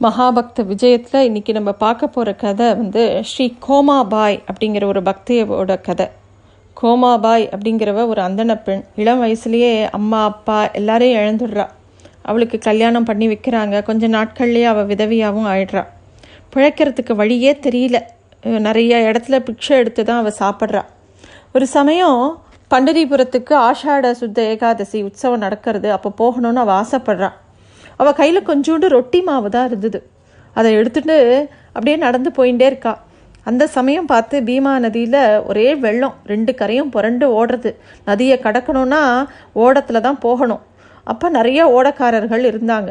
மகாபக்த 0.00 0.62
விஜயத்தில் 0.62 1.16
இன்னைக்கு 1.16 1.52
நம்ம 1.52 1.72
பார்க்க 1.72 2.06
போகிற 2.06 2.34
கதை 2.34 2.66
வந்து 2.74 3.20
ஸ்ரீ 3.24 3.54
கோமாபாய் 3.68 4.42
அப்படிங்கிற 4.50 4.84
ஒரு 4.84 5.02
பக்தியோட 5.02 5.80
கதை. 5.80 6.08
கோமாபாய் 6.82 7.44
அப்படிங்கிறவ 7.52 8.06
ஒரு 8.06 8.22
அந்தன 8.22 8.62
பெண். 8.62 8.84
இளம் 8.96 9.22
வயசுலேயே 9.22 9.90
அம்மா 9.90 10.24
அப்பா 10.24 10.70
எல்லாரையும் 10.70 11.20
இழந்துடுறா. 11.20 11.66
அவளுக்கு 12.22 12.58
கல்யாணம் 12.58 13.04
பண்ணி 13.04 13.28
வைக்கிறாங்க. 13.28 13.82
கொஞ்ச 13.82 14.08
நாட்கள்லேயே 14.08 14.64
அவள் 14.64 14.86
விதவியாகவும் 14.86 15.48
ஆயிடுறா. 15.54 15.86
பிழைக்கிறதுக்கு 16.54 17.14
வழியே 17.14 17.52
தெரியல. 17.52 18.00
நிறைய 18.42 19.12
இடத்துல 19.12 19.44
பிக்ஷை 19.48 19.76
எடுத்து 19.82 20.04
தான் 20.04 20.18
அவள் 20.18 20.40
சாப்பிட்றா. 20.40 20.84
ஒரு 21.54 21.66
சமயம் 21.66 22.42
பண்டரிபுரத்துக்கு 22.74 23.54
ஆஷாட 23.68 24.10
சுத்த 24.10 24.42
ஏகாதசி 24.42 25.02
உற்சவம் 25.02 25.38
நடக்கிறது. 25.38 25.92
அப்போ 25.92 26.10
போகணும்னு 26.18 26.62
அவள் 26.64 26.74
ஆசைப்படுறா. 26.74 27.32
அவள் 28.00 28.18
கையில் 28.20 28.48
கொஞ்சோண்டு 28.48 28.86
ரொட்டி 28.96 29.20
மாவு 29.28 29.48
தான் 29.56 29.68
இருந்தது. 29.70 29.98
அதை 30.56 30.70
எடுத்துட்டு 30.80 31.16
அப்படியே 31.76 31.96
நடந்து 32.06 32.30
போயிட்டே 32.36 32.66
இருக்கா. 32.70 32.92
அந்த 33.48 33.64
சமயம் 33.76 34.10
பார்த்து 34.12 34.36
பீமா 34.48 34.72
நதியில் 34.84 35.20
ஒரே 35.48 35.66
வெள்ளம் 35.84 36.16
ரெண்டு 36.32 36.52
கரையும் 36.60 36.92
புரண்டு 36.94 37.26
ஓடுறது. 37.38 37.70
நதியை 38.08 38.36
கடக்கணும்னா 38.44 39.02
ஓடத்தில் 39.64 40.04
தான் 40.06 40.22
போகணும். 40.26 40.62
அப்போ 41.12 41.26
நிறைய 41.38 41.60
ஓடக்காரர்கள் 41.76 42.44
இருந்தாங்க. 42.50 42.90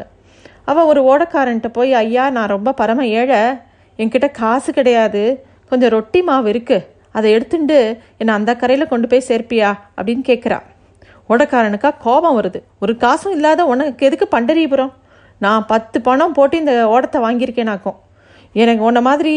அவள் 0.70 0.88
ஒரு 0.90 1.00
ஓடக்காரன்ட்ட 1.10 1.68
போய் 1.78 1.92
ஐயா 2.02 2.24
நான் 2.36 2.52
ரொம்ப 2.54 2.72
பரம 2.80 3.06
ஏழை. 3.20 3.40
என்கிட்ட 3.98 4.28
காசு 4.40 4.70
கிடையாது. 4.78 5.24
கொஞ்சம் 5.70 5.92
ரொட்டி 5.96 6.22
மாவு 6.28 6.48
இருக்குது 6.52 6.86
அதை 7.18 7.28
எடுத்துட்டு 7.36 7.78
என்னை 8.20 8.32
அந்த 8.38 8.52
கரையில் 8.62 8.90
கொண்டு 8.92 9.06
போய் 9.10 9.28
சேர்ப்பியா? 9.28 9.68
அப்படின்னு 9.98 10.24
கேட்குறா 10.30 10.58
ஓடக்காரனுக்கா 11.32 11.90
கோபம் 12.06 12.36
வருது. 12.38 12.60
ஒரு 12.82 12.92
காசும் 13.04 13.34
இல்லாத 13.36 13.60
உனக்கு 13.72 14.06
எதுக்கு 14.08 14.26
பண்டரிபுரம்? 14.34 14.92
நான் 15.44 15.66
பத்து 15.72 15.98
பணம் 16.08 16.34
போட்டு 16.38 16.56
இந்த 16.62 16.74
ஓடத்தை 16.94 17.18
வாங்கியிருக்கேனாக்கும். 17.26 17.98
எனக்கு 18.62 18.82
உன்ன 18.88 19.00
மாதிரி 19.08 19.32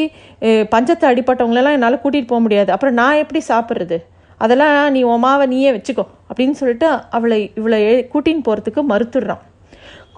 பஞ்சத்தை 0.73 1.05
அடிப்பட்டவங்களெல்லாம் 1.11 1.75
என்னால் 1.77 2.02
கூட்டிகிட்டு 2.03 2.31
போக 2.31 2.41
முடியாது. 2.45 2.69
அப்புறம் 2.75 2.97
நான் 3.02 3.22
எப்படி 3.23 3.41
சாப்பிட்றது? 3.52 3.97
அதெல்லாம் 4.41 4.75
நீ 4.95 4.99
உன் 5.11 5.23
மாவை 5.23 5.45
நீயே 5.53 5.72
வச்சுக்கோ 5.77 6.05
அப்படின்னு 6.30 6.55
சொல்லிட்டு 6.59 6.89
அவளை 7.17 7.39
இவளை 7.59 7.80
கூட்டின்னு 8.11 8.45
போகிறதுக்கு 8.47 8.83
மறுத்துடுறான். 8.92 9.42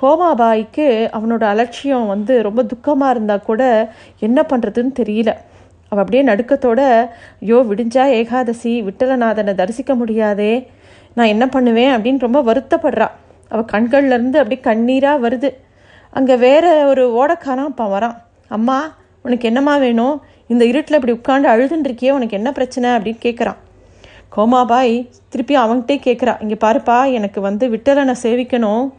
கோமாபாய்க்கு 0.02 0.86
அவனோட 1.18 1.44
அலட்சியம் 1.54 2.06
வந்து 2.12 2.34
ரொம்ப 2.48 2.62
துக்கமாக 2.74 3.14
இருந்தால் 3.16 3.48
கூட 3.50 3.64
என்ன 4.28 4.40
பண்ணுறதுன்னு 4.52 4.94
தெரியல. 5.02 5.32
அவள் 5.92 6.04
அப்படியே 6.04 6.24
நடுக்கத்தோட 6.30 6.82
ஐயோ 7.44 7.58
விடிஞ்சா 7.72 8.04
ஏகாதசி 8.20 8.74
விட்டலநாதனை 8.88 9.54
தரிசிக்க 9.62 9.94
முடியாதே 10.02 10.54
நான் 11.14 11.26
என்ன 11.26 11.48
பண்ணுவேன் 11.48 11.96
அப்படின்னு 11.96 12.20
ரொம்ப 12.20 12.42
வருத்தப்படுறா. 12.42 13.08
அவள் 13.50 13.70
கண்கள்லேருந்து 13.72 14.38
அப்படியே 14.42 14.62
கண்ணீராக 14.64 15.28
வருது. 15.28 15.50
அங்கே 16.10 16.36
வேற 16.36 16.86
ஒரு 16.86 17.04
ஓடக்காரன் 17.22 17.70
அப்போ 17.72 18.00
வரான். 18.00 18.18
அம்மா 18.48 18.94
உனக்கு 19.22 19.48
என்னம்மா 19.48 19.78
வேணும்? 19.78 20.22
இந்த 20.48 20.66
இருட்டில் 20.66 21.00
இப்படி 21.00 21.14
உட்காந்து 21.14 21.46
அழுதுன்றிருக்கியே 21.46 22.12
உனக்கு 22.12 22.38
என்ன 22.40 22.52
பிரச்சனை? 22.52 22.90
அப்படின்னு 22.90 23.26
கேட்குறான் 23.26 23.60
கோமாபாய் 24.36 25.10
திருப்பி 25.30 25.58
அவன்கிட்டே 25.58 25.96
கேட்குறா 26.08 26.42
இங்கே 26.42 26.58
பாருப்பா 26.68 27.12
எனக்கு 27.12 27.42
வந்து 27.42 27.70
விட்டலனை 27.70 28.16
சேவிக்கணும். 28.24 28.92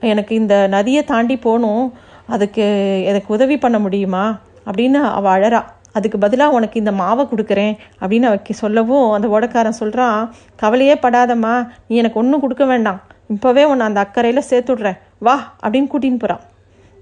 எனக்கு 0.00 0.34
இந்த 0.34 0.66
நதியை 0.66 1.04
தாண்டி 1.04 1.36
போகணும். 1.36 1.92
அதுக்கு 2.26 2.64
எனக்கு 3.04 3.34
உதவி 3.34 3.58
பண்ண 3.58 3.78
முடியுமா? 3.78 4.38
அப்படின்னு 4.70 5.00
அவள் 5.10 5.34
அழறா. 5.36 5.64
அதுக்கு 5.96 6.18
பதிலாக 6.24 6.56
உனக்கு 6.58 6.76
இந்த 6.82 6.92
மாவை 7.02 7.24
கொடுக்குறேன் 7.32 7.74
அப்படின்னு 8.00 8.28
அவ 8.30 8.54
சொல்லவும் 8.62 9.06
அந்த 9.16 9.26
ஓடக்காரன் 9.34 9.80
சொல்கிறான் 9.82 10.20
கவலையே 10.62 10.96
படாதம்மா 11.04 11.54
நீ 11.88 11.96
எனக்கு 12.02 12.20
ஒன்றும் 12.22 12.42
கொடுக்க 12.44 12.64
வேண்டாம். 12.72 13.00
இப்போவே 13.34 13.62
உன்னை 13.70 13.84
அந்த 13.88 14.00
அக்கறையில் 14.04 14.48
சேர்த்துடுறேன். 14.50 14.98
வா 15.26 15.36
அப்படின்னு 15.64 15.90
கூட்டின்னு 15.92 16.22
போகிறான் 16.24 16.44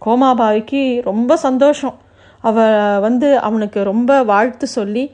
கோமாபாவிக்கு 0.02 0.80
ரொம்ப 1.10 1.36
சந்தோஷம். 1.46 1.94
அவ 2.44 2.56
வந்து 3.06 3.28
அவனுக்கு 3.48 3.82
ரொம்ப 3.90 4.10
வாழ்த்து 4.30 4.66
சொல்லி 4.78 5.04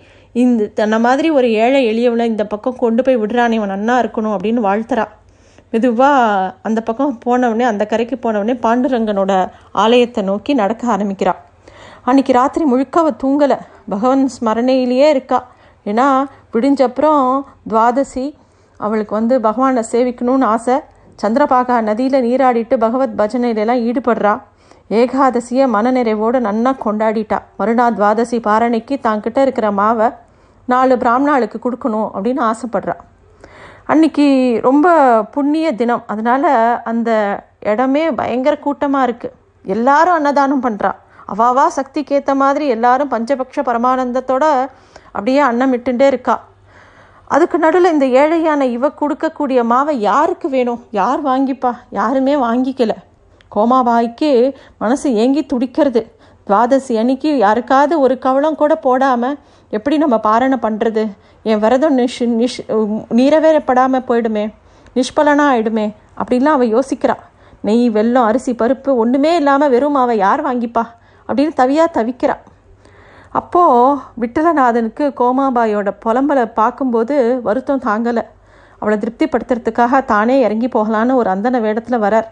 இந்த 0.43 0.67
தன்னை 0.79 0.99
மாதிரி 1.07 1.29
ஒரு 1.39 1.49
ஏழை 1.63 1.81
எளியவனை 1.93 2.25
இந்த 2.33 2.45
பக்கம் 2.53 2.81
கொண்டு 2.83 3.03
போய் 3.07 3.21
விடுறானே 3.23 3.57
இவன் 3.59 3.73
நன்னா 3.75 3.95
இருக்கணும் 4.03 4.35
அப்படின்னு 4.37 4.61
வாழ்த்துறா. 4.69 5.07
மெதுவாக 5.73 6.55
அந்த 6.69 6.81
பக்கம் 6.89 7.19
போனவொடனே 7.27 7.67
அந்த 7.73 7.85
கரைக்கு 7.91 8.17
போனவொடனே 8.17 8.57
பாண்டுரங்கனோட 8.65 9.33
ஆலயத்தை 9.85 10.23
நோக்கி 10.31 10.55
நடக்க 10.63 10.93
ஆரம்பிக்கிறான் 10.95 11.41
அன்னைக்கு 12.05 12.33
ராத்திரி 12.33 12.65
முழுக்க 12.65 13.01
அவள் 13.01 13.19
தூங்கலை. 13.23 13.59
பகவான் 13.89 14.31
ஸ்மரணையிலேயே 14.37 15.09
இருக்கா. 15.15 15.39
ஏன்னா 15.87 16.07
விடிஞ்சப்புறம் 16.53 17.25
துவாதசி 17.71 18.35
அவளுக்கு 18.77 19.15
வந்து 19.15 19.41
பகவானை 19.41 19.83
சேவிக்கணும்னு 19.93 20.45
ஆசை. 20.45 20.77
சந்திரபாகா 21.23 21.81
நதியில் 21.81 22.25
நீராடிட்டு 22.27 22.77
பகவத் 22.85 23.19
பஜனையிலலாம் 23.21 23.83
ஈடுபடுறா. 23.89 24.35
ஏகாதசியை 24.91 25.65
மனநிறைவோடு 25.75 26.39
நன்னா 26.47 26.73
கொண்டாடிட்டா. 26.85 27.39
மறுநாள் 27.57 27.95
துவாதசி 27.95 28.39
பாரணைக்கு 28.49 28.95
தாங்கிட்ட 29.03 29.39
இருக்கிற 29.39 29.71
மாவை 29.71 30.09
நாலு 30.65 30.97
பிராமணாளுக்கு 30.97 31.59
கொடுக்கணும் 31.67 32.09
அப்படின்னு 32.15 32.43
ஆசைப்படுறா. 32.53 32.97
அன்னைக்கு 33.85 34.27
ரொம்ப 34.63 34.89
புண்ணிய 35.35 35.73
தினம். 35.75 36.03
அதனால் 36.07 36.51
அந்த 36.83 37.11
இடமே 37.61 38.11
பயங்கர 38.11 38.57
கூட்டமாக 38.59 39.13
இருக்குது 39.13 39.37
எல்லாரும் 39.65 40.15
அன்னதானம் 40.15 40.63
பண்ணுறா 40.63 40.93
அவாவா 41.33 41.67
சக்திக்கு 41.79 42.15
ஏற்ற 42.19 42.33
மாதிரி 42.43 42.67
எல்லாரும் 42.77 43.13
பஞ்சபக்ஷ 43.15 43.63
பரமானந்தத்தோட 43.69 44.45
அப்படியே 45.17 45.41
அன்னம் 45.49 45.75
இட்டுண்டே 45.77 46.07
இருக்கா. 46.13 46.37
அதுக்கு 47.35 47.57
நடுவில் 47.65 47.93
இந்த 47.95 48.07
ஏழையான 48.21 48.63
இவ 48.77 48.89
கொடுக்கக்கூடிய 49.01 49.61
மாவை 49.73 49.95
யாருக்கு 50.09 50.49
வேணும்? 50.55 50.81
யார் 51.01 51.21
வாங்கிப்பா? 51.29 51.73
யாருமே 51.99 52.35
வாங்கிக்கல. 52.47 52.95
கோமாபாய்க்கு 53.55 54.31
மனசு 54.83 55.09
ஏங்கி 55.23 55.43
துடிக்கிறது. 55.53 56.03
துவாதசி 56.47 56.95
அன்னைக்கு 57.01 57.31
யாருக்காவது 57.45 57.95
ஒரு 58.05 58.15
கவலம் 58.27 58.61
கூட 58.61 58.73
போடாமல் 58.87 59.37
எப்படி 59.77 59.97
நம்ம 60.03 60.17
பாரணை 60.29 60.59
பண்ணுறது 60.65 61.03
என் 61.51 61.61
விரதம் 61.65 61.99
நிஷ் 62.01 62.21
நிஷ் 62.41 62.61
நீரவேறப்படாமல் 63.19 64.07
போயிடுமே 64.09 64.45
நிஷ்பலனாக 64.97 65.53
ஆயிடுமே 65.53 65.87
அப்படின்லாம் 66.21 66.57
அவள் 66.59 66.73
யோசிக்கிறாள் 66.77 67.23
நெய் 67.69 67.85
வெல்லம் 67.97 68.27
அரிசி 68.31 68.53
பருப்பு 68.63 68.91
ஒன்றுமே 69.03 69.33
இல்லாமல் 69.41 69.73
வெறும் 69.75 69.97
மாவை 69.97 70.17
யார் 70.25 70.43
வாங்கிப்பா? 70.47 70.85
அப்படின்னு 71.31 71.55
தவியாக 71.63 71.95
தவிக்கிறான் 71.99 72.45
அப்போது 73.39 73.99
விட்டலநாதனுக்கு 74.21 75.05
கோமாபாயோட 75.21 75.89
புலம்பலை 76.05 76.45
பார்க்கும்போது 76.61 77.17
வருத்தம் 77.49 77.83
தாங்கலை. 77.89 78.25
அவளை 78.83 78.97
திருப்திப்படுத்துறதுக்காக 79.03 80.05
தானே 80.05 80.37
இறங்கி 80.47 80.69
போகலான்னு 80.75 81.19
ஒரு 81.21 81.29
அந்தன 81.35 81.61
வேடத்தில் 81.67 82.03
வரார். 82.05 82.29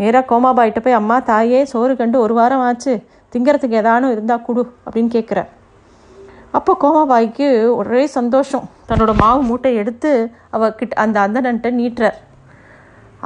நேராக 0.00 0.28
கோமாபாய்கிட்ட 0.30 0.80
போய் 0.84 0.98
அம்மா 0.98 1.16
தாயே 1.30 1.60
சோறு 1.64 1.94
கண்டு 1.96 2.16
ஒரு 2.24 2.34
வாரம் 2.34 2.64
ஆச்சு. 2.66 2.92
திங்கிறதுக்கு 3.32 3.78
ஏதானும் 3.82 4.12
இருந்தால் 4.14 4.44
கொடு 4.46 4.62
அப்படின்னு 4.84 5.10
கேட்குறார் 5.16 5.48
அப்போ 6.58 6.72
கோமாபாய்க்கு 6.82 7.48
ஒரே 7.80 8.04
சந்தோஷம். 8.18 8.68
தன்னோட 8.88 9.12
மாவு 9.22 9.40
மூட்டை 9.48 9.72
எடுத்து 9.74 10.10
அவ 10.50 10.70
கிட்ட 10.78 10.94
அந்த 11.04 11.16
அந்தனன்ட்ட 11.26 11.70
நீட்டுறார். 11.80 12.18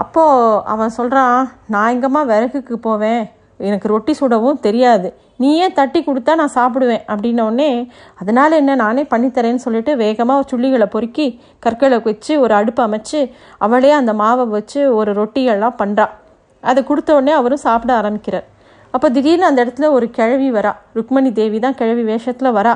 அப்போது 0.02 0.62
அவன் 0.72 0.96
சொல்கிறான் 0.98 1.38
நான் 1.66 1.92
எங்கம்மா 1.94 2.22
விறகுக்கு 2.32 2.76
போவேன். 2.88 3.24
எனக்கு 3.66 3.86
ரொட்டி 3.92 4.12
சுடவும் 4.20 4.60
தெரியாது. 4.66 5.08
நீயே 5.42 5.66
தட்டி 5.78 6.00
கொடுத்தா 6.06 6.32
நான் 6.40 6.54
சாப்பிடுவேன் 6.56 7.02
அப்படின்னோடனே 7.12 7.70
அதனால் 8.20 8.58
என்ன? 8.60 8.74
நானே 8.82 9.02
பண்ணித்தரேன்னு 9.12 9.64
சொல்லிட்டு 9.66 9.92
வேகமாக 10.02 10.46
சுள்ளிகளை 10.50 10.86
பொறுக்கி 10.94 11.26
கற்களை 11.64 11.98
வச்சு 12.08 12.32
ஒரு 12.44 12.54
அடுப்பு 12.60 12.82
அமைச்சு 12.86 13.20
அவளே 13.66 13.92
அந்த 14.00 14.14
மாவை 14.22 14.46
வச்சு 14.56 14.80
ஒரு 15.00 15.12
ரொட்டியெல்லாம் 15.20 15.78
பண்ணுறா 15.82 16.06
அதை 16.70 16.80
கொடுத்த 16.90 17.10
உடனே 17.18 17.32
அவரும் 17.40 17.64
சாப்பிட 17.66 17.92
ஆரம்பிக்கிறார். 18.00 18.46
அப்போ 18.94 19.06
திடீர்னு 19.16 19.48
அந்த 19.48 19.60
இடத்துல 19.64 19.88
ஒரு 19.96 20.06
கிழவி 20.16 20.48
வரா. 20.56 20.72
ருக்மணி 20.96 21.30
தேவி 21.40 21.58
தான் 21.64 21.78
கிழவி 21.80 22.02
வேஷத்தில் 22.10 22.56
வரா. 22.58 22.74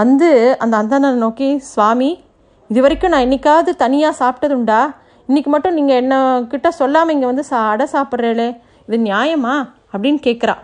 வந்து 0.00 0.28
அந்த 0.64 0.74
அந்தனை 0.82 1.10
நோக்கி 1.24 1.48
சுவாமி 1.72 2.10
இது 2.70 2.80
வரைக்கும் 2.84 3.12
நான் 3.12 3.24
என்றைக்காவது 3.26 3.70
தனியாக 3.82 4.18
சாப்பிட்டதுண்டா 4.22 4.80
இன்றைக்கி 5.28 5.50
மட்டும் 5.54 5.76
நீங்கள் 5.78 6.00
என்ன 6.02 6.14
கிட்ட 6.52 6.68
சொல்லாமல் 6.80 7.14
இங்கே 7.14 7.28
வந்து 7.30 7.44
சா 7.50 7.58
அடை 7.72 7.86
சாப்பிட்றேளே. 7.94 8.48
இது 8.88 8.98
நியாயமா? 9.08 9.56
அப்படின்னு 9.92 10.20
கேட்குறா 10.26 10.54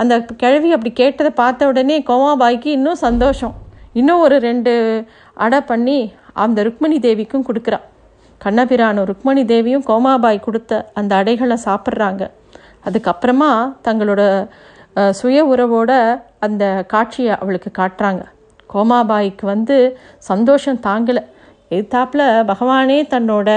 அந்த 0.00 0.14
கிழவி 0.42 0.68
அப்படி 0.74 0.90
கேட்டதை 1.00 1.30
பார்த்த 1.40 1.66
உடனே 1.70 1.96
கோமாபாய்க்கு 2.10 2.68
இன்னும் 2.76 3.00
சந்தோஷம். 3.06 3.54
இன்னும் 3.92 4.22
ஒரு 4.26 4.36
ரெண்டு 4.46 4.72
அடை 5.44 5.60
பண்ணி 5.70 5.98
அந்த 6.42 6.58
ருக்மணி 6.66 6.98
தேவிக்கும் 7.06 7.46
கொடுக்குறா. 7.48 7.78
கண்ணபிரானும் 8.44 9.08
ருக்மணி 9.10 9.42
தேவியும் 9.52 9.84
கோமாபாய் 9.88 10.44
கொடுத்த 10.46 10.90
அந்த 11.00 11.12
அடைகளை 11.20 11.56
சாப்பிட்றாங்க. 11.64 12.22
அதுக்கப்புறமா 12.86 13.50
தங்களோட 13.86 14.22
சுய 15.20 15.38
உறவோட 15.52 15.90
அந்த 16.46 16.64
காட்சியை 16.92 17.34
அவளுக்கு 17.42 17.70
காட்டுறாங்க. 17.80 18.22
கோமாபாய்க்கு 18.72 19.44
வந்து 19.52 19.76
சந்தோஷம் 20.30 20.82
தாங்கலை. 20.88 21.22
எதிர்த்தாப்பில் 21.72 22.26
பகவானே 22.50 22.98
தன்னோட 23.14 23.48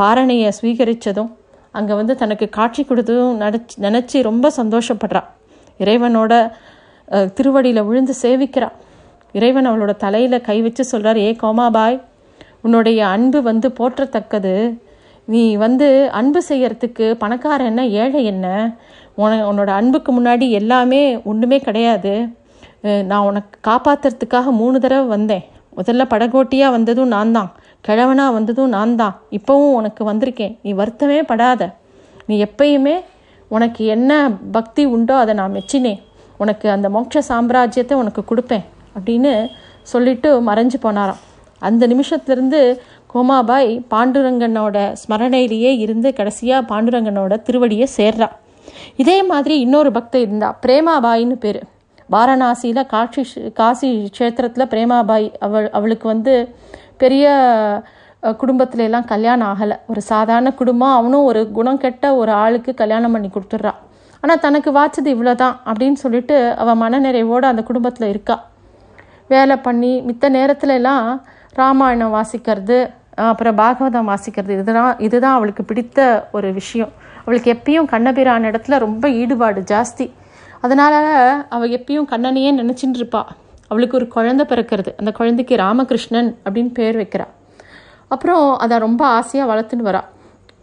பாரணையை 0.00 0.50
ஸ்வீகரித்ததும் 0.58 1.30
அங்கே 1.78 1.94
வந்து 2.00 2.14
தனக்கு 2.22 2.46
காட்சி 2.58 2.82
கொடுத்ததும் 2.88 3.40
நடிச்சு 3.42 3.74
நினச்சி 3.86 4.18
ரொம்ப 4.28 4.46
சந்தோஷப்படுறா. 4.60 5.22
இறைவனோட 5.82 6.32
திருவடியில் 7.36 7.86
விழுந்து 7.88 8.14
சேவிக்கிறா. 8.22 8.68
இறைவன் 9.38 9.68
அவளோட 9.70 9.92
தலையில் 10.04 10.44
கை 10.48 10.56
வச்சு 10.66 10.84
சொல்கிறார் 10.92 11.18
ஏ 11.26 11.30
கோமாபாய் 11.42 11.98
உன்னுடைய 12.64 13.00
அன்பு 13.14 13.38
வந்து 13.50 13.68
போற்றத்தக்கது. 13.78 14.54
நீ 15.32 15.42
வந்து 15.64 15.86
அன்பு 16.18 16.40
செய்யறதுக்கு 16.48 17.06
பணக்காரன் 17.22 17.70
என்ன 17.70 17.82
ஏழை 18.02 18.22
என்ன? 18.32 18.46
உன 19.22 19.30
உன்னோட 19.50 19.70
அன்புக்கு 19.80 20.10
முன்னாடி 20.16 20.46
எல்லாமே 20.60 21.02
ஒன்றுமே 21.30 21.58
கிடையாது. 21.66 22.14
நான் 23.10 23.26
உனக்கு 23.30 23.56
காப்பாத்துறதுக்காக 23.68 24.52
மூணு 24.60 24.76
தடவை 24.84 25.06
வந்தேன். 25.16 25.44
முதல்ல 25.78 26.04
படகோட்டியாக 26.12 26.74
வந்ததும் 26.76 27.12
நான் 27.16 27.34
தான். 27.38 27.50
கிழவனா 27.84 28.26
வந்ததும் 28.36 28.74
நான் 28.76 28.96
தான் 29.00 29.14
இப்போவும் 29.38 29.76
உனக்கு 29.78 30.02
வந்திருக்கேன். 30.10 30.54
நீ 30.62 30.72
வருத்தமே 30.80 31.18
படாத. 31.30 31.62
நீ 32.28 32.34
எப்பயுமே 32.44 32.96
உனக்கு 33.56 33.82
என்ன 33.94 34.10
பக்தி 34.56 34.82
உண்டோ 34.94 35.14
அதை 35.22 35.34
நான் 35.40 35.54
மெச்சினேன். 35.56 36.00
உனக்கு 36.42 36.66
அந்த 36.74 36.88
மோட்ச 36.88 37.22
சாம்ராஜ்யத்தை 37.30 37.94
உனக்கு 38.02 38.22
கொடுப்பேன் 38.24 38.64
அப்படின்னு 38.96 39.32
சொல்லிட்டு 39.92 40.28
மறைஞ்சு 40.48 40.78
போனாராம். 40.84 41.20
அந்த 41.68 41.82
நிமிஷத்துலேருந்து 41.92 42.60
கோமாபாய் 43.12 43.70
பாண்டுரங்கனோட 43.92 44.76
ஸ்மரணையிலேயே 45.00 45.70
இருந்து 45.84 46.08
கடைசியாக 46.18 46.68
பாண்டுரங்கனோட 46.70 47.34
திருவடியை 47.46 47.86
சேர்றா. 47.96 48.28
இதே 49.02 49.18
மாதிரி 49.30 49.54
இன்னொரு 49.64 49.90
பக்தர் 49.96 50.24
இருந்தா 50.26 50.48
பிரேமாபாயின்னு 50.64 51.36
பேர். 51.44 51.60
வாரணாசியில் 52.14 52.88
காட்சி 52.92 53.22
காசி 53.58 53.88
க்ஷேத்திரத்தில் 54.16 54.70
பிரேமாபாய் 54.72 55.26
அவள் 55.46 55.66
அவளுக்கு 55.78 56.06
வந்து 56.08 56.34
பெரிய 57.02 57.26
குடும்பத்துல 58.40 58.86
எல்லாம் 58.86 59.06
கல்யாணம் 59.12 59.48
ஆகலை. 59.52 59.76
ஒரு 59.90 60.00
சாதாரண 60.10 60.48
குடும்பம் 60.60 60.96
அவனும் 60.98 61.26
ஒரு 61.30 61.40
குணம் 61.58 61.80
கெட்ட 61.84 62.04
ஒரு 62.20 62.32
ஆளுக்கு 62.42 62.72
கல்யாணம் 62.80 63.14
பண்ணி 63.14 63.28
கொடுத்துட்றான் 63.34 63.78
ஆனால் 64.22 64.42
தனக்கு 64.44 64.70
வாச்சது 64.78 65.08
இவ்வளோதான் 65.14 65.56
அப்படின்னு 65.70 65.98
சொல்லிட்டு 66.04 66.36
அவள் 66.62 66.80
மனநிறைவோடு 66.82 67.46
அந்த 67.50 67.62
குடும்பத்தில் 67.68 68.10
இருக்கா. 68.12 68.36
வேலை 69.28 69.56
பண்ணி 69.66 69.92
மித்த 70.08 70.28
நேரத்துல 70.36 70.74
எல்லாம் 70.80 71.06
ராமாயணம் 71.60 72.14
வாசிக்கிறது 72.16 72.78
அப்புறம் 73.28 73.58
பாகவதம் 73.58 74.10
வாசிக்கிறது 74.12 74.52
இதுதான் 74.56 74.98
இதுதான் 75.06 75.36
அவளுக்கு 75.38 75.62
பிடித்த 75.64 75.98
ஒரு 76.32 76.48
விஷயம். 76.58 76.92
அவளுக்கு 77.24 77.48
எப்பயும் 77.56 77.90
கண்ணபிரான 77.92 78.50
இடத்துல 78.50 78.78
ரொம்ப 78.78 79.04
ஈடுபாடு 79.20 79.60
ஜாஸ்தி. 79.72 80.06
அதனால 80.60 80.94
அவள் 81.48 81.74
எப்பயும் 81.78 82.10
கண்ணனையே 82.12 82.50
நினச்சின்னு 82.60 83.00
இருப்பாள் 83.00 83.30
அவளுக்கு 83.70 83.98
ஒரு 83.98 84.06
குழந்தை 84.08 84.44
பிறக்கிறது. 84.48 84.90
அந்த 85.00 85.10
குழந்தைக்கு 85.18 85.56
ராமகிருஷ்ணன் 85.56 86.30
அப்படின்னு 86.44 86.72
பேர் 86.78 86.98
வைக்கிறா. 87.02 87.26
அப்புறம் 88.14 88.44
அதை 88.58 88.76
ரொம்ப 88.78 89.02
ஆசையாக 89.18 89.50
வளர்த்துன்னு 89.52 89.88
வரா. 89.90 90.02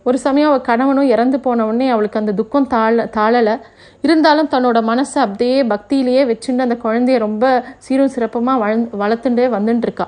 ஒரு 0.03 0.17
சமயம் 0.25 0.49
அவள் 0.49 0.67
கணவனும் 0.67 1.09
இறந்து 1.13 1.37
போன 1.45 1.65
உடனே 1.67 1.87
அவளுக்கு 1.93 2.19
அந்த 2.19 2.33
துக்கம் 2.33 2.67
தாழ 2.67 3.05
தாழலை. 3.17 3.55
இருந்தாலும் 4.05 4.49
தன்னோட 4.53 4.79
மனசை 4.91 5.17
அப்படியே 5.25 5.57
பக்தியிலேயே 5.63 6.23
வச்சுட்டு 6.31 6.65
அந்த 6.67 6.77
குழந்தைய 6.83 7.17
ரொம்ப 7.17 7.45
சீரும் 7.77 8.13
சிறப்பமாக 8.15 8.61
வள 8.63 8.75
வளர்த்துட்டே 9.01 9.47
வந்துட்டுருக்கா 9.55 10.07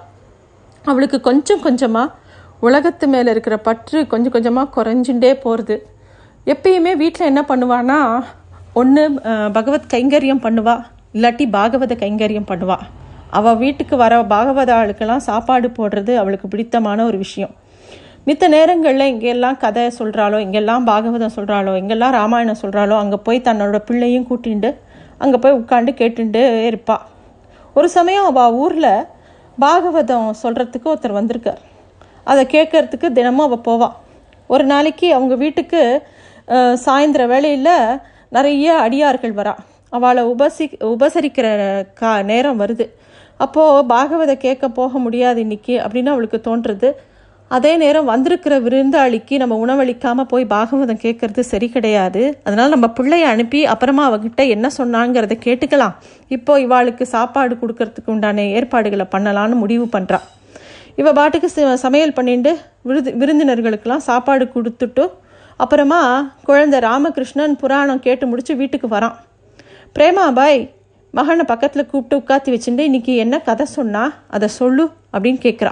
அவளுக்கு 0.86 1.18
கொஞ்சம் 1.22 1.62
கொஞ்சமாக 1.62 2.14
உலகத்து 2.68 3.08
மேலே 3.08 3.30
இருக்கிற 3.32 3.56
பற்று 3.58 4.00
கொஞ்சம் 4.08 4.32
கொஞ்சமாக 4.32 4.74
குறைஞ்சுட்டே 4.76 5.32
போகிறது 5.44 5.76
எப்பயுமே 6.46 6.94
வீட்டில் 6.98 7.30
என்ன 7.32 7.42
பண்ணுவான்னா 7.48 8.00
ஒன்று 8.74 9.04
பகவத் 9.52 9.92
கைங்கரியம் 9.94 10.44
பண்ணுவாள் 10.44 10.84
இல்லாட்டி 11.16 11.46
பாகவத 11.58 11.94
கைங்கரியம் 12.02 12.50
பண்ணுவாள் 12.52 12.86
அவள் 13.38 13.58
வீட்டுக்கு 13.64 13.96
வர 14.02 14.14
பாகவத 14.34 14.70
ஆளுக்கெல்லாம் 14.80 15.26
சாப்பாடு 15.30 15.68
போடுறது 15.78 16.14
அவளுக்கு 16.22 16.48
பிடித்தமான 16.54 17.04
ஒரு 17.10 17.18
விஷயம். 17.26 17.54
மித்த 18.28 18.48
நேரங்களில் 18.54 19.06
எங்கெல்லாம் 19.12 19.58
கதை 19.64 19.84
சொல்கிறாளோ 20.00 20.38
எங்கெல்லாம் 20.46 20.84
பாகவதம் 20.90 21.34
சொல்கிறாளோ 21.36 21.72
எங்கெல்லாம் 21.82 22.14
ராமாயணம் 22.18 22.60
சொல்கிறாளோ 22.64 22.96
அங்கே 23.04 23.18
போய் 23.28 23.46
தன்னோட 23.48 23.78
பிள்ளையும் 23.88 24.28
கூட்டிண்டு 24.30 24.70
அங்கே 25.24 25.38
போய் 25.44 25.58
உட்காந்து 25.62 25.94
கேட்டுட்டு 26.02 26.42
இருப்பாள் 26.70 27.06
ஒரு 27.76 27.88
சமயம் 27.96 28.28
அவள் 28.32 28.56
ஊரில் 28.64 28.92
பாகவதம் 29.58 30.28
சொல்கிறதுக்கு 30.44 30.90
ஒருத்தர் 30.92 31.18
வந்திருக்கார். 31.20 31.62
அதை 32.32 32.44
கேட்கறதுக்கு 32.54 33.08
தினமும் 33.18 33.46
அவள் 33.48 33.66
போவாள் 33.68 33.96
ஒரு 34.54 34.64
நாளைக்கு 34.74 35.08
அவங்க 35.18 35.36
வீட்டுக்கு 35.44 35.82
சாயந்தர 36.86 37.24
வேளையில் 37.34 37.74
நிறைய 38.36 38.68
அடியார்கள் 38.86 39.34
வரா. 39.40 39.54
அவளை 39.90 40.24
உபசி 40.24 40.66
உபசரிக்கிற 40.84 41.48
கா 41.94 42.22
நேரம் 42.22 42.60
வருது. 42.60 42.86
அப்போது 43.38 43.94
பாகவத 43.94 44.34
கேட்க 44.38 44.70
போக 44.70 45.00
முடியாது 45.00 45.40
இன்னைக்கு 45.40 45.78
அப்படின்னு 45.78 46.06
அவளுக்கு 46.06 46.42
தோன்றுறது 46.44 46.92
அதே 47.48 47.78
நேரம் 47.78 48.06
வந்திருக்கிற 48.06 48.60
விருந்தாளிக்கு 48.60 49.38
நம்ம 49.38 49.56
உணவளிக்காமல் 49.56 50.28
போய் 50.28 50.46
பாகவதம் 50.46 51.00
கேட்கறது 51.02 51.40
சரி 51.40 51.70
கிடையாது. 51.70 52.40
அதனால் 52.44 52.70
நம்ம 52.70 52.88
பிள்ளைய 52.88 53.22
அனுப்பி 53.22 53.66
அப்புறமா 53.66 54.12
அவகிட்ட 54.12 54.48
என்ன 54.48 54.70
சொன்னாங்கிறத 54.78 55.36
கேட்டுக்கலாம். 55.46 55.96
இப்போ 56.28 56.60
இவாளுக்கு 56.60 57.02
சாப்பாடு 57.02 57.56
கொடுக்கறதுக்கு 57.56 58.06
உண்டான 58.06 58.42
ஏற்பாடுகளை 58.42 59.06
பண்ணலான்னு 59.12 59.56
முடிவு 59.56 59.86
பண்ணுறான் 59.86 60.28
இவள் 60.96 61.14
பாட்டுக்கு 61.14 61.50
ச- 61.56 61.74
சமையல் 61.74 62.14
பண்ணிட்டு 62.14 62.58
விருது 62.82 63.12
விருந்தினர்களுக்கெல்லாம் 63.12 64.06
சாப்பாடு 64.10 64.52
கொடுத்துட்டு 64.56 65.10
அப்புறமா 65.58 66.32
குழந்தை 66.44 66.80
ராமகிருஷ்ணன் 66.80 67.56
புராணம் 67.56 68.00
கேட்டு 68.00 68.28
முடித்து 68.28 68.56
வீட்டுக்கு 68.56 68.88
வரான். 68.88 69.16
பிரேமாபாய் 69.96 70.60
மகனை 71.12 71.44
பக்கத்தில் 71.46 71.86
கூப்பிட்டு 71.86 72.16
உட்காத்தி 72.18 72.50
வச்சுட்டு 72.54 72.80
இன்னைக்கு 72.80 73.16
என்ன 73.16 73.36
கதை 73.42 73.66
சொன்னா 73.66 74.04
அதை 74.28 74.48
சொல்லு 74.48 74.84
அப்படின்னு 75.14 75.40
கேட்குறா 75.46 75.72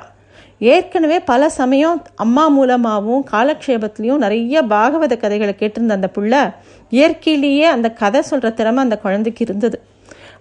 ஏற்கனவே 0.60 1.18
பல 1.20 1.50
சமயம் 1.50 1.98
அம்மா 2.16 2.48
மூலமாகவும் 2.48 3.26
காலக்ஷேபத்துலேயும் 3.32 4.24
நிறைய 4.26 4.64
பாகவத 4.64 5.18
கதைகளை 5.18 5.54
கேட்டிருந்த 5.60 5.98
அந்த 5.98 6.10
புள்ள 6.16 6.54
இயற்கையிலேயே 6.90 7.66
அந்த 7.76 7.92
கதை 7.92 8.22
சொல்கிற 8.22 8.52
திறமை 8.52 8.84
அந்த 8.84 8.98
குழந்தைக்கு 8.98 9.46
இருந்தது. 9.46 9.78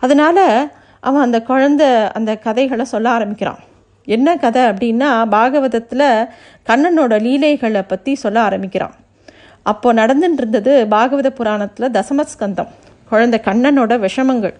அதனால் 0.00 0.44
அவன் 1.00 1.22
அந்த 1.22 1.42
குழந்தை 1.42 1.88
அந்த 2.18 2.38
கதைகளை 2.46 2.84
சொல்ல 2.84 3.10
ஆரம்பிக்கிறான். 3.10 3.60
என்ன 4.08 4.36
கதை 4.36 4.62
அப்படின்னா 4.62 5.10
பாகவதத்தில் 5.36 6.08
கண்ணனோட 6.66 7.14
லீலைகளை 7.20 7.82
பற்றி 7.82 8.14
சொல்ல 8.14 8.40
ஆரம்பிக்கிறான். 8.40 8.96
அப்போ 9.62 9.88
நடந்துட்டு 9.94 10.42
இருந்தது 10.42 10.86
பாகவத 10.90 11.30
புராணத்தில் 11.30 11.94
தசமஸ்கந்தம். 11.98 12.72
குழந்தை 13.10 13.38
கண்ணனோட 13.48 13.92
விஷமங்கள். 14.04 14.54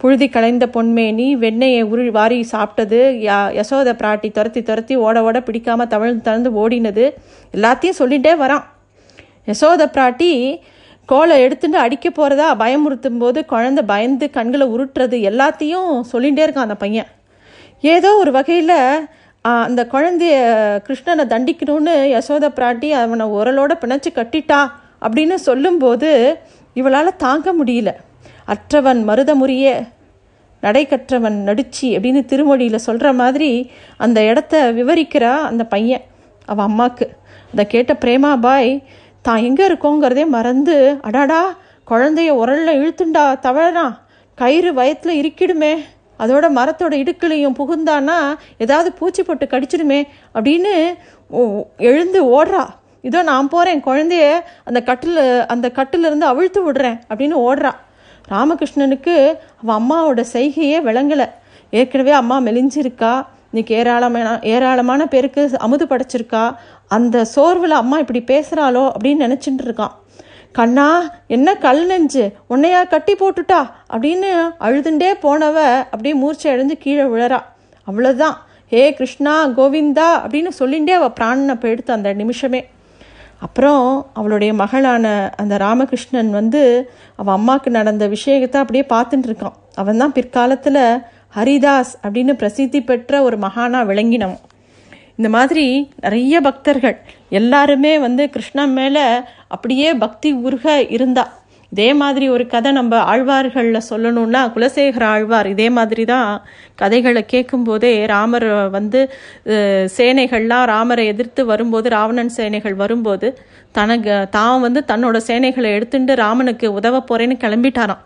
புழுதி 0.00 0.26
கலைந்த 0.34 0.64
பொன்மேனி 0.74 1.26
வெண்ணெயை 1.42 1.82
உரு 1.92 2.04
வாரி 2.16 2.38
சாப்பிட்டது 2.52 3.00
யா 3.26 3.38
யசோத 3.58 3.90
பிராட்டி 4.00 4.28
துரத்தி 4.38 4.60
துரத்தி 4.68 4.94
ஓட 5.06 5.16
ஓட 5.26 5.38
பிடிக்காம 5.48 5.86
தவழ்ந்து 5.92 6.24
தளர்ந்து 6.28 6.50
ஓடினது 6.62 7.04
எல்லாத்தையும் 7.56 7.98
சொல்லிகிட்டே 8.00 8.32
வரான். 8.42 8.64
யசோத 9.50 9.86
பிராட்டி 9.96 10.30
கோலை 11.12 11.36
எடுத்துட்டு 11.44 11.78
அடிக்க 11.84 12.08
போகிறதா 12.10 12.48
பயமுறுத்தும் 12.62 13.20
போது 13.22 13.38
குழந்தை 13.52 13.82
பயந்து 13.92 14.26
கண்களை 14.36 14.66
உருட்டுறது 14.74 15.16
எல்லாத்தையும் 15.30 15.90
சொல்லிகிட்டே 16.12 16.44
இருக்கான் 16.46 16.68
அந்த 16.68 16.78
பையன். 16.84 17.10
ஏதோ 17.94 18.10
ஒரு 18.22 18.32
வகையில் 18.38 18.76
அந்த 19.42 19.80
குழந்தைய 19.94 20.34
கிருஷ்ணனை 20.86 21.24
தண்டிக்கணும்னு 21.32 21.94
யசோத 22.16 22.50
பிராட்டி 22.58 22.90
அவனை 22.98 23.26
உரலோட 23.38 23.72
பிணைச்சு 23.82 24.10
கட்டிட்டா. 24.18 24.60
அப்படின்னு 25.06 25.36
சொல்லும்போது 25.48 26.10
இவளால் 26.80 27.20
தாங்க 27.24 27.48
முடியல. 27.58 27.90
அற்றவன் 28.52 29.00
மருதமுறிய 29.08 29.66
நடை 30.62 30.82
கற்றவன் 30.86 31.38
நடிச்சி 31.48 31.88
அப்படின்னு 31.96 32.22
திருமொழியில் 32.30 32.84
சொல்கிற 32.86 33.08
மாதிரி 33.20 33.50
அந்த 34.04 34.18
இடத்த 34.30 34.60
விவரிக்கிறா 34.78 35.32
அந்த 35.50 35.62
பையன் 35.74 36.04
அவள் 36.50 36.68
அம்மாக்கு. 36.68 37.06
அதை 37.52 37.64
கேட்ட 37.72 37.92
பிரேமா 38.04 38.30
பாய் 38.46 38.70
தான் 39.26 39.44
எங்கே 39.48 39.64
இருக்கோங்கிறதே 39.70 40.24
மறந்து 40.36 40.76
அடாடா 41.08 41.40
குழந்தைய 41.90 42.30
உரல்ல 42.42 42.70
இழுத்துண்டா 42.80 43.24
தவழறான் 43.46 43.94
கயிறு 44.38 44.70
வயத்தில் 44.78 45.18
இருக்கிடுமே 45.22 45.72
அதோட 46.18 46.46
மரத்தோட 46.58 46.92
இடுக்குலையும் 47.02 47.58
புகுந்தானா 47.60 48.18
ஏதாவது 48.64 48.90
பூச்சி 48.98 49.22
போட்டு 49.22 49.46
கடிச்சிடுமே 49.46 50.00
அப்படின்னு 50.34 50.72
எழுந்து 51.90 52.20
ஓடுறா. 52.38 52.64
இதோ 53.08 53.20
நான் 53.30 53.50
போகிறேன் 53.54 53.84
குழந்தைய 53.88 54.24
அந்த 54.68 54.80
கட்டில் 54.88 55.22
அந்த 55.54 55.66
கட்டிலிருந்து 55.78 56.26
அவிழ்த்து 56.32 56.60
விடுறேன் 56.66 56.98
அப்படின்னு 57.10 57.36
ஓடுறா. 57.48 57.72
ராமகிருஷ்ணனுக்கு 58.32 59.14
அவன் 59.60 59.78
அம்மாவோட 59.80 60.20
செய்கையே 60.34 60.80
விளங்கலை. 60.88 61.28
ஏற்கனவே 61.78 62.12
அம்மா 62.22 62.36
மெலிஞ்சிருக்கா 62.48 63.14
இன்னைக்கு 63.50 63.72
ஏராளமான 63.78 64.28
ஏராளமான 64.52 65.06
பேருக்கு 65.14 65.42
அமுது 65.66 65.84
படைச்சிருக்கா 65.86 66.44
அந்த 66.96 67.24
சோர்வில் 67.34 67.80
அம்மா 67.80 67.96
இப்படி 68.02 68.20
பேசுகிறாளோ 68.30 68.84
அப்படின்னு 68.94 69.24
நினச்சிட்டு 69.26 69.64
இருக்கான் 69.68 69.96
கண்ணா 70.58 70.86
என்ன 71.34 71.48
கல் 71.64 71.82
நெஞ்சு 71.86 72.24
உன்னையா 72.54 72.80
கட்டி 72.88 73.14
போட்டுட்டா 73.20 73.60
அப்படின்னு 73.94 74.30
அழுதுண்டே 74.66 75.10
போனவ 75.22 75.56
அப்படியே 75.92 76.14
மூர்ச்சை 76.22 76.48
அழிஞ்சு 76.54 76.76
கீழே 76.84 77.04
விழறா. 77.12 77.40
அவ்வளோதான் 77.88 78.36
ஹே 78.72 78.82
கிருஷ்ணா 78.98 79.34
கோவிந்தா 79.58 80.08
அப்படின்னு 80.24 80.52
சொல்லிண்டே 80.58 80.94
அவள் 81.00 81.16
பிராணனை 81.20 81.56
போயிடுத்து 81.62 81.90
அந்த 81.90 82.12
நிமிஷமே. 82.20 82.60
அப்புறம் 83.44 83.84
அவளுடைய 84.12 84.52
மகளான 84.54 85.06
அந்த 85.36 85.54
ராமகிருஷ்ணன் 85.56 86.30
வந்து 86.30 86.62
அவள் 87.16 87.34
அம்மாவுக்கு 87.34 87.70
நடந்த 87.70 88.04
விஷயத்தை 88.14 88.58
அப்படியே 88.60 88.84
பார்த்துட்டு 88.94 89.28
இருக்கான். 89.30 89.56
அவன் 89.74 90.00
தான் 90.02 90.16
பிற்காலத்தில் 90.18 90.82
ஹரிதாஸ் 91.36 91.92
அப்படின்னு 92.04 92.32
பிரசித்தி 92.32 92.80
பெற்ற 92.82 93.22
ஒரு 93.22 93.36
மகானா 93.38 93.80
விளங்கினவன். 93.90 94.42
இந்த 95.16 95.28
மாதிரி 95.36 95.66
நிறைய 96.00 96.34
பக்தர்கள் 96.40 96.96
எல்லாருமே 97.38 97.92
வந்து 97.98 98.24
கிருஷ்ணன் 98.30 98.72
மேலே 98.72 99.04
அப்படியே 99.54 99.88
பக்தி 100.04 100.30
உருக 100.46 100.66
இருந்தாள் 100.96 101.32
இதே 101.72 101.88
மாதிரி 102.00 102.26
ஒரு 102.34 102.44
கதை 102.54 102.70
நம்ம 102.78 102.94
ஆழ்வார்களில் 103.12 103.86
சொல்லணும்னா 103.90 104.40
குலசேகர 104.54 105.04
ஆழ்வார் 105.14 105.48
இதே 105.52 105.68
மாதிரி 105.76 106.04
தான் 106.12 106.28
கதைகளை 106.80 107.22
கேட்கும்போதே 107.32 107.92
ராமர் 108.12 108.46
வந்து 108.76 109.00
சேனைகள்லாம் 109.96 110.66
ராமரை 110.72 111.04
எதிர்த்து 111.12 111.44
வரும்போது 111.52 111.88
ராவணன் 111.96 112.34
சேனைகள் 112.38 112.76
வரும்போது 112.82 113.28
தனக்கு 113.78 114.14
தான் 114.38 114.62
வந்து 114.66 114.82
தன்னோட 114.92 115.18
சேனைகளை 115.30 115.70
எடுத்துட்டு 115.76 116.14
ராமனுக்கு 116.24 116.68
உதவ 116.78 117.04
போகிறேன்னு 117.10 117.42
கிளம்பிட்டாராம். 117.44 118.02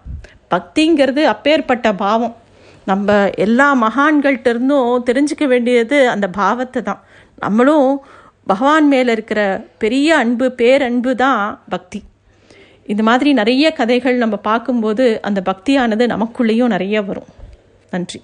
பக்திங்கிறது 0.55 1.23
அப்பேற்பட்ட 1.35 1.89
பாவம். 2.05 2.35
நம்ம 2.91 3.15
எல்லா 3.45 3.69
மகான்கள்ட்ட 3.85 4.49
இருந்தும் 4.55 4.91
தெரிஞ்சுக்க 5.09 5.45
வேண்டியது 5.53 5.99
அந்த 6.15 6.27
பாவத்தை 6.41 6.83
தான். 6.91 7.01
நம்மளும் 7.45 7.89
பகவான் 8.51 8.89
மேலே 8.93 9.11
இருக்கிற 9.17 9.41
பெரிய 9.83 10.09
அன்பு 10.25 10.47
பேரன்பு 10.61 11.13
தான் 11.25 11.41
பக்தி. 11.75 12.01
இந்த 12.87 13.03
மாதிரி 13.03 13.33
நிறைய 13.33 13.73
கதைகள் 13.73 14.17
நம்ம 14.17 14.37
பார்க்கும்போது 14.37 15.23
அந்த 15.23 15.43
பக்தியானது 15.45 16.07
நமக்குள்ளேயும் 16.07 16.67
நிறைய 16.67 17.03
வரும். 17.03 17.31
நன்றி. 17.91 18.23